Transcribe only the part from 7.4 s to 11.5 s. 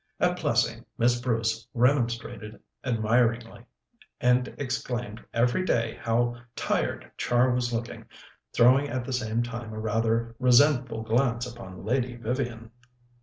was looking, throwing at the same time a rather resentful glance